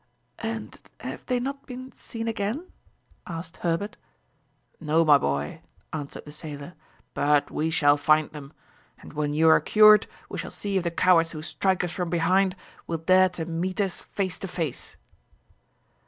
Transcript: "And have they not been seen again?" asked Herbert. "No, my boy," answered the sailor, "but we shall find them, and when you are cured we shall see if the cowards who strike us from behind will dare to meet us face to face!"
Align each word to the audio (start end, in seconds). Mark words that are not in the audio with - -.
"And 0.39 0.79
have 1.01 1.23
they 1.27 1.39
not 1.39 1.67
been 1.67 1.91
seen 1.91 2.27
again?" 2.27 2.71
asked 3.27 3.57
Herbert. 3.57 3.97
"No, 4.79 5.05
my 5.05 5.19
boy," 5.19 5.61
answered 5.93 6.25
the 6.25 6.31
sailor, 6.31 6.73
"but 7.13 7.51
we 7.51 7.69
shall 7.69 7.97
find 7.97 8.31
them, 8.31 8.51
and 8.99 9.13
when 9.13 9.35
you 9.35 9.47
are 9.47 9.61
cured 9.61 10.07
we 10.27 10.39
shall 10.39 10.49
see 10.49 10.77
if 10.77 10.83
the 10.83 10.89
cowards 10.89 11.33
who 11.33 11.43
strike 11.43 11.83
us 11.83 11.91
from 11.93 12.09
behind 12.09 12.55
will 12.87 12.97
dare 12.97 13.29
to 13.29 13.45
meet 13.45 13.79
us 13.79 13.99
face 13.99 14.39
to 14.39 14.47
face!" 14.47 14.95